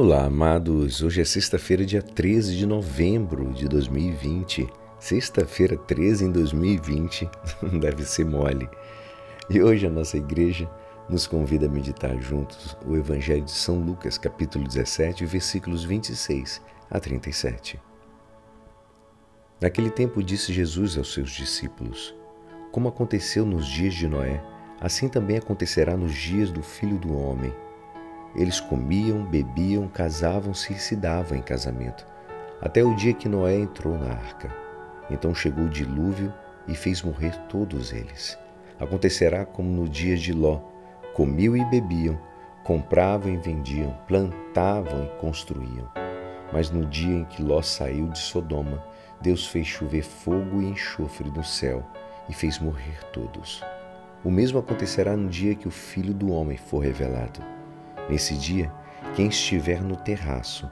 [0.00, 1.02] Olá, amados.
[1.02, 4.68] Hoje é sexta-feira, dia 13 de novembro de 2020.
[5.00, 7.28] Sexta-feira 13 em 2020
[7.60, 8.70] não deve ser mole.
[9.50, 10.70] E hoje a nossa igreja
[11.08, 17.00] nos convida a meditar juntos o Evangelho de São Lucas, capítulo 17, versículos 26 a
[17.00, 17.80] 37.
[19.60, 22.14] Naquele tempo disse Jesus aos seus discípulos:
[22.70, 24.40] Como aconteceu nos dias de Noé,
[24.80, 27.52] assim também acontecerá nos dias do Filho do Homem.
[28.34, 32.06] Eles comiam, bebiam, casavam-se e se davam em casamento,
[32.60, 34.54] até o dia que Noé entrou na arca.
[35.10, 36.32] Então chegou o dilúvio
[36.66, 38.38] e fez morrer todos eles.
[38.78, 40.60] Acontecerá como no dia de Ló:
[41.14, 42.18] comiam e bebiam,
[42.62, 45.88] compravam e vendiam, plantavam e construíam.
[46.52, 48.82] Mas no dia em que Ló saiu de Sodoma,
[49.20, 51.84] Deus fez chover fogo e enxofre do céu
[52.28, 53.64] e fez morrer todos.
[54.24, 57.57] O mesmo acontecerá no dia que o Filho do Homem for revelado.
[58.08, 58.72] Nesse dia,
[59.14, 60.70] quem estiver no terraço,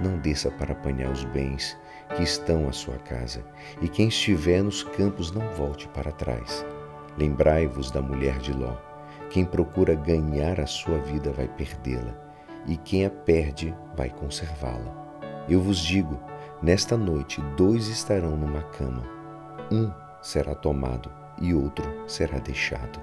[0.00, 1.76] não desça para apanhar os bens
[2.16, 3.44] que estão à sua casa,
[3.82, 6.64] e quem estiver nos campos não volte para trás.
[7.18, 8.76] Lembrai-vos da mulher de Ló.
[9.28, 12.14] Quem procura ganhar a sua vida vai perdê-la,
[12.66, 15.20] e quem a perde vai conservá-la.
[15.48, 16.18] Eu vos digo:
[16.62, 19.02] nesta noite dois estarão numa cama.
[19.70, 19.92] Um
[20.22, 23.00] será tomado e outro será deixado.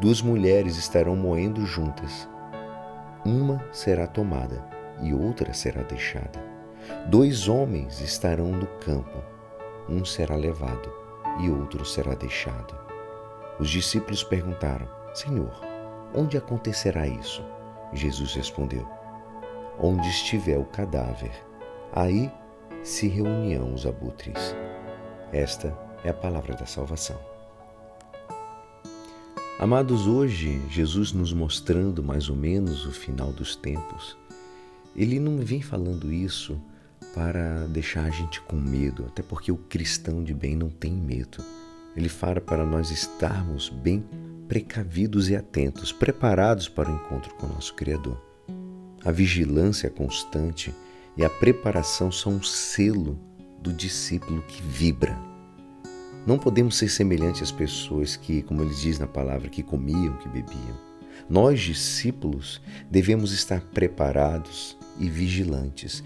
[0.00, 2.28] Duas mulheres estarão moendo juntas
[3.24, 4.64] uma será tomada
[5.02, 6.42] e outra será deixada.
[7.06, 9.22] Dois homens estarão no campo,
[9.88, 10.92] um será levado
[11.40, 12.74] e outro será deixado.
[13.58, 15.60] Os discípulos perguntaram: Senhor,
[16.14, 17.44] onde acontecerá isso?
[17.92, 18.86] Jesus respondeu:
[19.78, 21.32] Onde estiver o cadáver,
[21.92, 22.32] aí
[22.82, 24.56] se reunirão os abutres.
[25.32, 27.29] Esta é a palavra da salvação.
[29.60, 34.16] Amados, hoje, Jesus nos mostrando mais ou menos o final dos tempos,
[34.96, 36.58] ele não vem falando isso
[37.14, 41.44] para deixar a gente com medo, até porque o cristão de bem não tem medo.
[41.94, 44.02] Ele fala para nós estarmos bem
[44.48, 48.18] precavidos e atentos, preparados para o encontro com o nosso Criador.
[49.04, 50.74] A vigilância constante
[51.18, 53.18] e a preparação são um selo
[53.60, 55.29] do discípulo que vibra
[56.26, 60.28] não podemos ser semelhantes às pessoas que, como ele diz na palavra, que comiam, que
[60.28, 60.78] bebiam.
[61.28, 62.60] Nós, discípulos,
[62.90, 66.02] devemos estar preparados e vigilantes.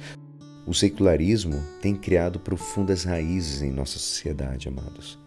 [0.67, 5.19] O secularismo tem criado profundas raízes em nossa sociedade, amados.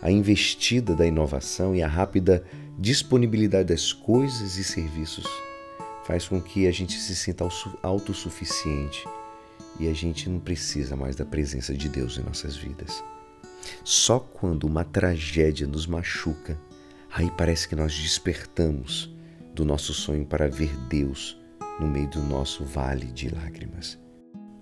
[0.00, 2.44] A investida da inovação e a rápida
[2.78, 5.26] disponibilidade das coisas e serviços
[6.04, 7.46] faz com que a gente se sinta
[7.82, 9.04] autossuficiente
[9.80, 13.02] e a gente não precisa mais da presença de Deus em nossas vidas.
[13.84, 16.58] Só quando uma tragédia nos machuca,
[17.12, 19.14] aí parece que nós despertamos
[19.54, 21.40] do nosso sonho para ver Deus
[21.80, 23.98] no meio do nosso vale de lágrimas.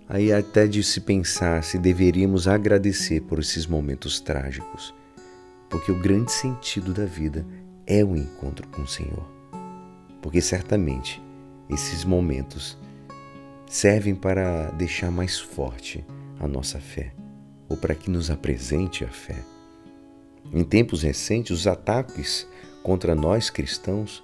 [0.09, 4.95] Aí até de se pensar se deveríamos agradecer por esses momentos trágicos,
[5.71, 7.45] porque o grande sentido da vida
[7.87, 9.27] é o encontro com o Senhor.
[10.21, 11.23] Porque certamente
[11.69, 12.79] esses momentos
[13.67, 16.05] servem para deixar mais forte
[16.39, 17.13] a nossa fé
[17.69, 19.45] ou para que nos apresente a fé.
[20.53, 22.47] Em tempos recentes, os ataques
[22.83, 24.23] contra nós cristãos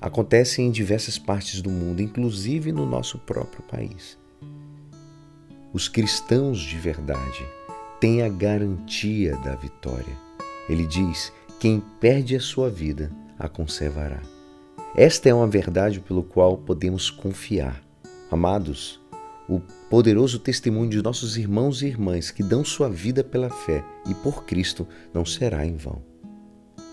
[0.00, 4.16] acontecem em diversas partes do mundo, inclusive no nosso próprio país.
[5.72, 7.46] Os cristãos de verdade
[8.00, 10.16] têm a garantia da vitória.
[10.68, 14.22] Ele diz: quem perde a sua vida a conservará.
[14.96, 17.82] Esta é uma verdade pelo qual podemos confiar.
[18.30, 19.00] Amados,
[19.48, 24.14] o poderoso testemunho de nossos irmãos e irmãs que dão sua vida pela fé e
[24.14, 26.02] por Cristo não será em vão.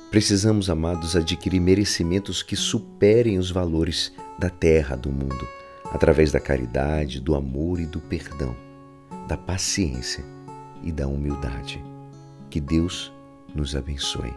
[0.09, 5.45] Precisamos, amados, adquirir merecimentos que superem os valores da terra, do mundo,
[5.91, 8.55] através da caridade, do amor e do perdão,
[9.27, 10.23] da paciência
[10.81, 11.83] e da humildade.
[12.49, 13.11] Que Deus
[13.53, 14.33] nos abençoe.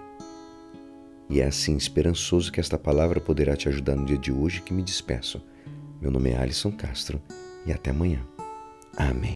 [1.31, 4.73] E é assim esperançoso que esta palavra poderá te ajudar no dia de hoje que
[4.73, 5.41] me despeço.
[6.01, 7.23] Meu nome é Alisson Castro
[7.67, 8.25] e até amanhã.
[8.97, 9.27] Amém.